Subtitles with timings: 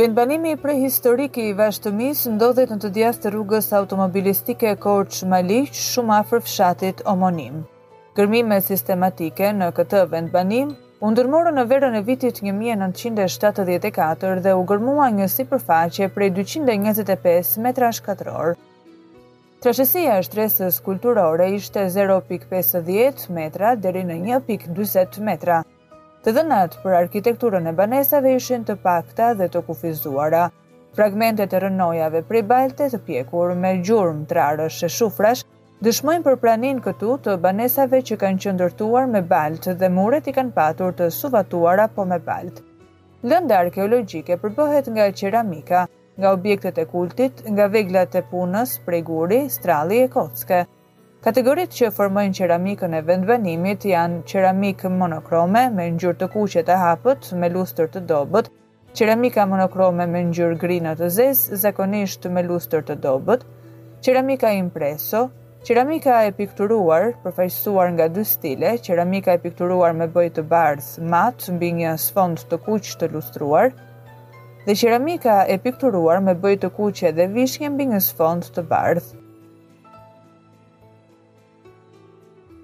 [0.00, 6.40] Vendbanimi prehistorik i vashtëmis ndodhet në të djathtë të rrugës automobilistike Korç Maliq, shumë afër
[6.48, 7.66] fshatit Omonim.
[8.16, 10.70] Gërmime sistematike në këtë vendbanim
[11.02, 17.56] u ndërmorë në verën e vitit 1974 dhe u gërmua një si përfaqe prej 225
[17.64, 18.52] metra shkatëror.
[19.62, 25.58] Trashësia e shtresës kulturore ishte 0.50 metra deri në 1.20 metra.
[26.22, 30.44] Të dhënat për arkitekturën e banesave ishin të pakta dhe të kufizuara.
[30.94, 35.42] Fragmentet e rënojave prej balte të pjekur me gjurmë trarësh e shufrash
[35.82, 40.52] dëshmojnë për pranin këtu të banesave që kanë qëndërtuar me baltë dhe muret i kanë
[40.54, 42.62] patur të suvatuara po me baltë.
[43.32, 45.80] Lënda arkeologjike përbëhet nga qeramika,
[46.22, 50.60] nga objektet e kultit, nga veglat e punës, prej guri, strali e kocke.
[51.22, 57.30] Kategorit që formojnë qeramikën e vendbanimit janë qeramikë monokrome me njërë të kuqe të hapët,
[57.42, 58.54] me lustër të dobët,
[58.94, 63.46] qeramika monokrome me njërë grinë të zezë, zakonisht me lustër të dobët,
[64.06, 65.26] qeramika impreso,
[65.62, 71.44] Qeramika e pikturuar, përfaqësuar nga dy stile, qeramika e pikturuar me bojë të bardhë, mat
[71.54, 73.68] mbi një sfond të kuq të lustruar,
[74.64, 79.14] dhe qeramika e pikturuar me bojë të kuqe dhe vishje mbi një sfond të bardhë.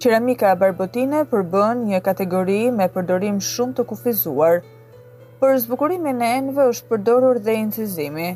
[0.02, 4.58] Qeramika barbotine përbën një kategori me përdorim shumë të kufizuar.
[5.38, 8.32] Për zbukurimin e enëve është përdorur dhe incizimi.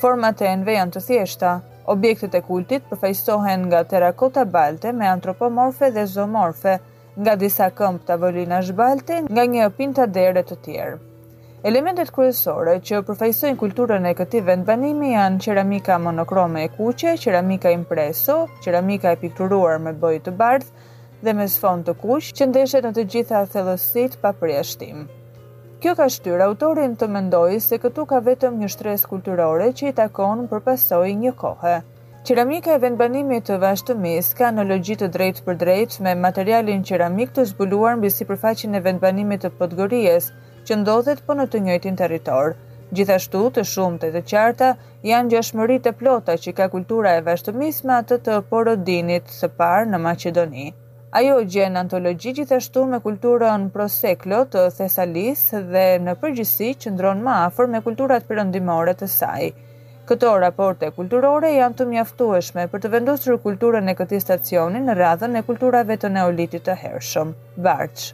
[0.00, 1.52] Format e enëve janë të thjeshta,
[1.92, 6.76] Objektet e kultit përfaqësohen nga terakota balte me antropomorfe dhe zoomorfe,
[7.20, 10.94] nga disa këmp tavolina balte, nga një pinta dere të tjerë.
[11.70, 18.38] Elementet kryesore që përfaqësojnë kulturën e këtij vendbanimi janë qeramika monokrome e kuqe, qeramika impreso,
[18.64, 20.88] qeramika e pikturuar me bojë të bardhë
[21.24, 25.04] dhe me sfond të kuq që ndeshet në të gjitha thellësitë pa përjashtim.
[25.84, 29.94] Kjo ka shtyr autorin të mendojë se këtu ka vetëm një shtres kulturore që i
[29.98, 31.72] takon për pasoi një kohë.
[32.28, 34.62] Qeramika e vendbanimit të vazhdimis ka në
[35.02, 40.30] të drejtë për drejtë me materialin qeramik të zbuluar mbi sipërfaqen e vendbanimit të Podgorisë,
[40.64, 42.54] që ndodhet po në të njëjtin territor.
[42.96, 44.70] Gjithashtu, të shumta e të qarta
[45.10, 50.02] janë ngjashmëritë plota që ka kultura e vazhdimisë me atë të Porodinit së parë në
[50.08, 50.66] Maqedoni.
[51.14, 57.34] Ajo gjenë antologji gjithashtu me kulturën proseklo të Thesalis dhe në përgjësi që ndronë ma
[57.44, 59.44] afer me kulturat përëndimore të saj.
[60.10, 65.38] Këto raporte kulturore janë të mjaftueshme për të vendosur kulturën e këti stacioni në radhën
[65.38, 67.30] e kulturave të neolitit të hershëm,
[67.68, 68.10] Barqë.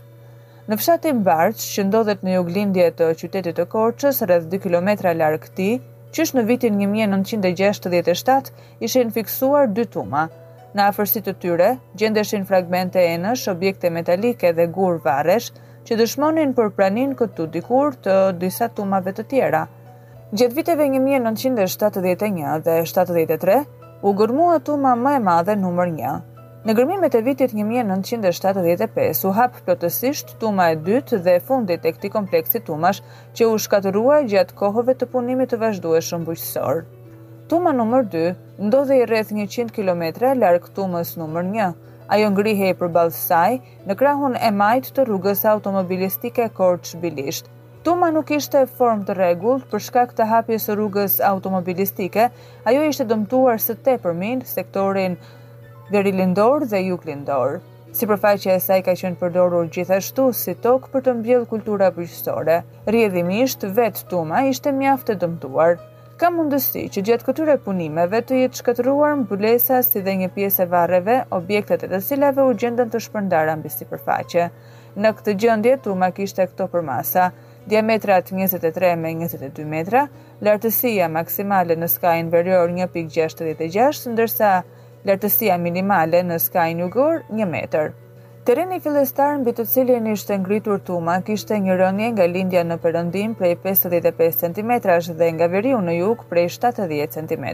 [0.68, 5.48] Në fshatin Barç, që ndodhet në juglindje të qytetit të Korçës, rreth 2 kilometra larg
[5.48, 5.80] këtij,
[6.18, 8.52] qysh në vitin 1967
[8.90, 10.28] ishin fiksuar dy tuma.
[10.70, 11.66] Në afërsitë të tyre,
[11.98, 15.48] gjendeshin fragmente enësh, objekte metalike dhe gur varesh,
[15.88, 19.64] që dëshmonin për pranin këtu dikur të disa tumave të tjera.
[20.30, 23.56] Gjetë viteve 1971 dhe 73,
[24.06, 26.14] u gërmua tuma më e madhe numër 1.
[26.69, 32.14] Në gërmimet e vitit 1975 u hap plotësisht tuma e dytë dhe fundit e këtij
[32.19, 33.03] kompleksi tumash
[33.34, 36.84] që u shkatërrua gjatë kohëve të punimit të vazhdueshëm bujqësor.
[37.50, 38.20] Tuma nëmër 2
[38.62, 40.02] ndodhe i rreth 100 km
[40.38, 41.72] larg tumës nëmër 1.
[42.16, 43.56] Ajo ngrihe i përbalë saj
[43.90, 47.50] në krahun e majt të rrugës automobilistike korqë bilisht.
[47.82, 52.28] Tuma nuk ishte form të regullt për shkak të hapjes e rrugës automobilistike,
[52.70, 55.18] ajo ishte dëmtuar së te përmin sektorin
[55.90, 57.58] veri lindor dhe juk lindor.
[57.90, 62.62] Si përfaqe e saj ka qenë përdorur gjithashtu si tokë për të mbjellë kultura bëjqësore.
[62.94, 65.80] Rjedhimisht, vetë Tuma ishte mjaftë të dëmtuar
[66.20, 70.66] ka mundësi që gjatë këtyre punimeve të jetë shkëtruar mbulesa si dhe një pjesë e
[70.74, 74.50] varreve, objektet e të cilave u gjendën të shpërndara mbi sipërfaqe.
[75.00, 77.30] Në këtë gjendje turma kishte këto përmasa:
[77.72, 80.04] diametrat 23 me 22 metra,
[80.44, 84.52] lartësia maksimale në skajin verior 1.66, ndërsa
[85.08, 87.92] lartësia minimale në skajin jugor 1 metër.
[88.50, 93.36] Tereni filestar mbi të cilin ishte ngritur tuma kishte një rënje nga lindja në perëndim
[93.38, 94.72] prej 55 cm
[95.20, 97.47] dhe nga veriu në jug prej 70 cm.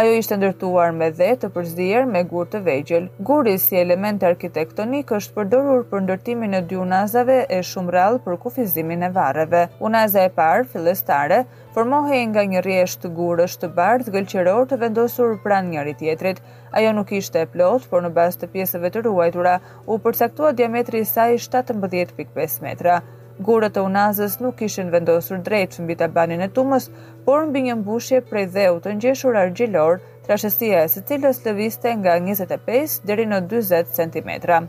[0.00, 3.10] Ajo ishte ndërtuar me dhe të përzier me gur të vegjël.
[3.28, 8.40] Guri si element arkitektonik është përdorur për ndërtimin e dy unazave e shumë rrallë për
[8.46, 9.66] kufizimin e varreve.
[9.90, 11.44] Unaza e parë filestare
[11.78, 16.40] formohi nga një rjesh të gurësh të bardhë gëlqeror të vendosur pran njëri tjetrit.
[16.74, 19.52] Ajo nuk ishte e plot, por në bas të pjesëve të ruajtura
[19.86, 22.96] u përsektua diametri saj 17.5 metra.
[23.46, 26.88] Gurët e unazës nuk ishin vendosur drejt mbi tabanin e tumës,
[27.28, 32.18] por mbi një mbushje prej dheu të ngjeshur argjilor, trashësia e së cilës lëviste nga
[32.28, 34.68] 25 deri në 40 cm.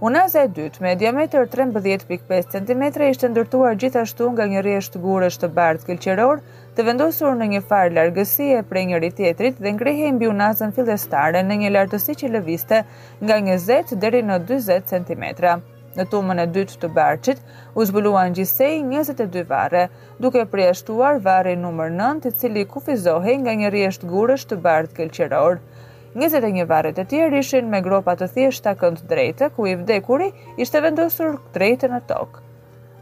[0.00, 5.50] Unaza e dytë me diametër 13.5 cm ishte ndërtuar gjithashtu nga një rreshtë gurësh të
[5.58, 6.38] bardhë kilqëror,
[6.78, 11.58] të vendosur në një far largësie prej njëri tjetrit dhe ngrihej mbi unazën fillestare në
[11.64, 12.78] një lartësi që lëviste
[13.26, 15.28] nga 20 deri në 40 cm.
[16.00, 17.36] Në tumën e dytë të barqit,
[17.76, 19.84] u zbuluan gjisej 22 vare,
[20.26, 25.60] duke preashtuar vare nëmër 9, të cili kufizohi nga një rjesht gurësht të bardhë kelqeror.
[26.14, 30.80] 21 varet e tjerë ishin me gropa të thjeshta kënd drejtë, ku i vdekuri ishte
[30.82, 32.40] vendosur drejtë në tokë.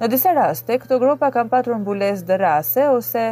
[0.03, 3.23] Në disa raste, këto gropa kam patur mbules dërase ose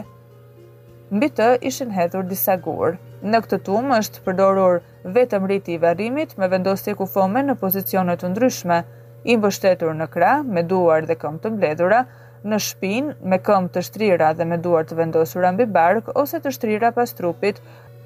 [1.12, 2.96] mbi të ishin hedhur disa gurë.
[3.22, 4.80] Në këtë tumë është përdorur
[5.12, 8.80] vetëm rriti i varrimit me vendosje kufome në pozicione të ndryshme,
[9.28, 12.04] i mbështetur në krah me duar dhe këmbë të mbledhura,
[12.46, 16.52] në shpinë me këmbë të shtrira dhe me duar të vendosura mbi bark ose të
[16.54, 17.58] shtrira pas trupit,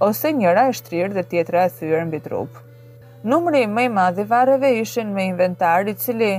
[0.06, 2.54] ose njëra e shtrirë dhe tjetra e thyrë mbi trup.
[3.30, 6.30] Numri më i madh i varreve ishin me inventar i cili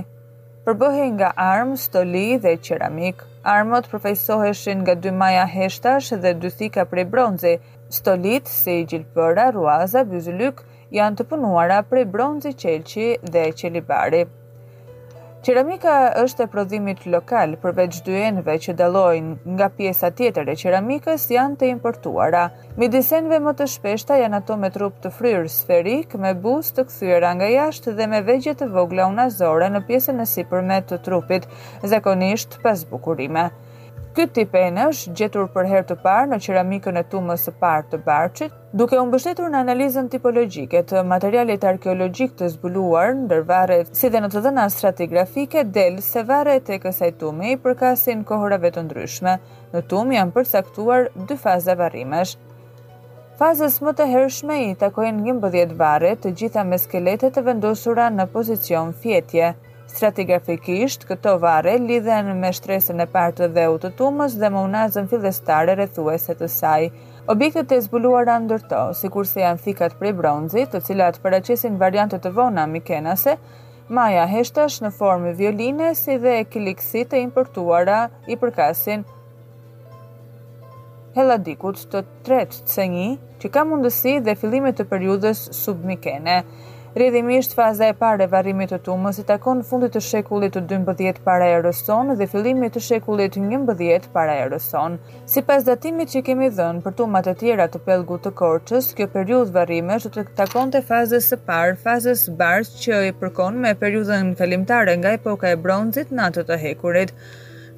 [0.65, 3.21] përbëhej nga armë, stoli dhe qeramik.
[3.55, 7.53] Armët përfejsoheshin nga dy maja heshtash dhe dy thika prej bronzi.
[8.01, 10.61] Stolit si gjilpëra, ruaza, byzylyk
[10.97, 14.25] janë të punuara prej bronzi qelqi dhe qelibari.
[15.41, 21.57] Qeramika është e prodhimit lokal, përveç dyenve që dalojnë nga pjesa tjetër e qeramikës janë
[21.63, 22.43] të importuara.
[22.83, 27.33] Medisenve më të shpeshta janë ato me trup të fryrë sferik, me buzë të këthyra
[27.39, 31.49] nga jashtë dhe me vegje të vogla unazore në pjesën e si përmet të trupit,
[31.95, 33.49] zakonisht pas bukurime.
[34.11, 37.99] Këtë tip është gjetur për herë të parë në qeramikën e tumës së parë të
[38.07, 44.09] Barçit, duke u mbështetur në analizën tipologjike të materialeve arkeologjik të zbuluar ndër dërvare, si
[44.11, 48.83] dhe në të dhëna stratigrafike del se varret e kësaj tumi i përkasin kohërave të
[48.89, 49.37] ndryshme.
[49.77, 52.35] Në tum janë përcaktuar dy faza varrimesh.
[53.39, 58.27] Fazës më të hershme i takojnë 11 varre të gjitha me skeletet të vendosura në
[58.35, 59.53] pozicion fjetje.
[59.91, 65.73] Stratigrafikisht, këto vare lidhen me shtresën e partë të dheu të tumës dhe monazën fillestare
[65.75, 66.85] rrethuese të saj.
[67.33, 69.11] Objektet e zbuluara ndërto, si
[69.43, 73.35] janë thikat prej bronzit, të cilat paraqesin variante të vona mikenase,
[73.99, 77.99] maja heshtash në formë violine, si dhe kiliksit e importuara
[78.31, 79.03] i përkasin
[81.19, 83.09] heladikut të tretë të një,
[83.41, 86.39] që ka mundësi dhe fillimet të periudës submikene.
[86.45, 90.63] mikene Redhimisht faza e parë e varrimit të tumës i takon fundit të shekullit të
[90.88, 94.99] 12 para erës sonë dhe fillimit të shekullit të 11 para erës sonë.
[95.31, 99.07] Si pas datimit që kemi dhënë për tumat e tjera të pelgut të korqës, kjo
[99.13, 103.71] periud varime që të takon të fazës e parë, fazës barës që i përkon me
[103.85, 107.15] periudën në nga epoka e bronzit në atë të hekurit.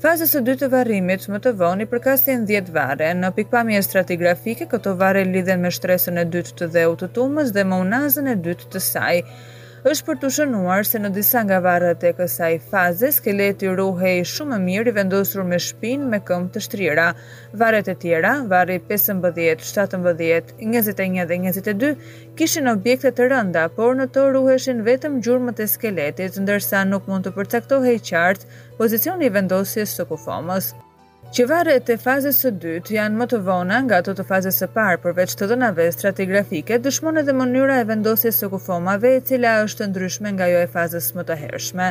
[0.03, 3.05] Faza së dytë të varrimit më të vonë i përkasin 10 vare.
[3.19, 7.63] Në pikpamje stratigrafike këto vare lidhen me shtresën e dytë të dheut të tumës dhe
[7.69, 9.13] monazën e dytë të saj
[9.83, 14.59] është për të shënuar se në disa nga varët e kësaj faze, skeleti ruhej shumë
[14.63, 17.07] mirë i vendosur me shpin me këm të shtrira.
[17.63, 19.19] Varët e tjera, varri 15,
[19.73, 21.91] 17, 21 dhe 22,
[22.39, 27.27] kishin objekte të rënda, por në to ruheshin vetëm gjurëmët e skeletit, ndërsa nuk mund
[27.27, 30.71] të përcaktohej qartë pozicion i vendosjes së kufomës
[31.33, 34.67] që varet e fazës së dytë janë më të vona nga ato të fazës së
[34.75, 39.87] parë përveç të dënave stratigrafike, dëshmon edhe mënyra e vendosjes së kufomave e cila është
[39.89, 41.87] ndryshme nga jo e fazës më të hershme.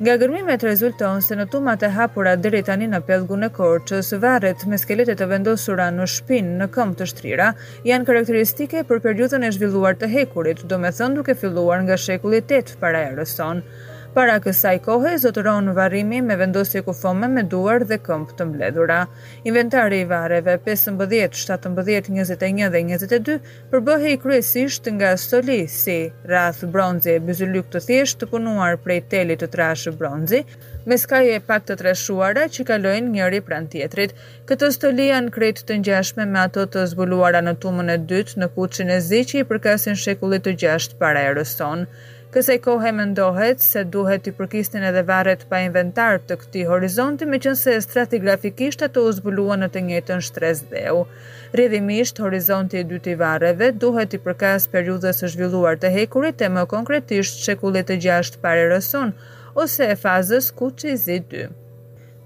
[0.00, 4.64] Nga gërmimet rezulton se në tumat e hapura deri tani në pellgun e Korçës, varret
[4.72, 7.52] me skeletet të vendosura në shpinë në këmbë të shtrira
[7.90, 13.04] janë karakteristike për periudhën e zhvilluar të hekurit, domethënë duke filluar nga shekulli 8 para
[13.12, 13.90] erës sonë.
[14.14, 18.98] Para kësaj kohe, zotëron varimi me vendosje kufome me duar dhe këmpë të mbledhura.
[19.50, 23.36] Inventari i vareve 15, 17, 21 dhe 22
[23.72, 25.96] përbëhe i kryesisht nga stoli si
[26.30, 30.44] rath bronzi e bëzulluk të thjesht të punuar prej telit të trashë bronzi,
[30.86, 34.14] me skaj e pak të trashuara që kalojnë njëri pran tjetrit.
[34.46, 38.52] Këtë stoli janë kretë të njashme me ato të zbuluara në tumën e dytë në
[38.54, 41.90] kuqin e zi që i përkasin shekullit të gjasht para e rësonë.
[42.34, 47.38] Kësaj kohë mendohet se duhet të përkistin edhe varet pa inventar të këti horizonti me
[47.86, 51.04] stratigrafikisht ato u zbuluan në të njëtën shtres dheu.
[51.54, 56.66] Rrëdhimisht, horizonti i i vareve duhet i përkas periudhës së zhvilluar të hekurit e më
[56.74, 59.14] konkretisht që kulit e gjasht pare rëson,
[59.54, 61.46] ose e fazës ku që i zi dy.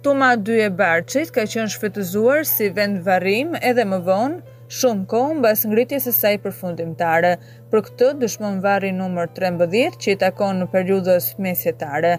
[0.03, 4.41] Tuma dy e Barçit ka qënë shfëtëzuar si vend varim edhe më vonë,
[4.77, 7.31] shumë kohë mbas ngritjes së saj përfundimtare.
[7.73, 12.15] Për këtë dëshmon varri nëmër 13 që i takon në periudhës mesjetare.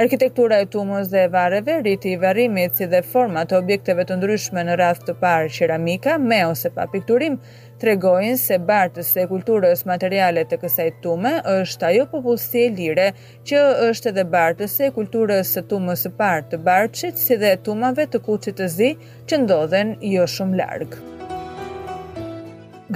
[0.00, 4.16] Arkitektura e tumës dhe vareve, varreve rriti i varrimit si dhe forma të objekteve të
[4.20, 7.36] ndryshme në rath të parë qeramika me ose pa pikturim
[7.80, 13.06] tregojnë se bartës dhe kulturës materiale të kësaj tume është ajo popullsi e lire
[13.48, 18.08] që është edhe bartës dhe kulturës së tumës së parë të bartësit, si dhe tumave
[18.12, 18.92] të kuqit të zi
[19.28, 21.08] që ndodhen jo shumë largë.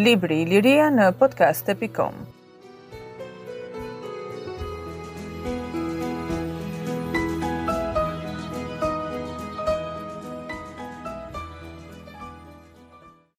[0.09, 2.23] Libri Liria në podcast.com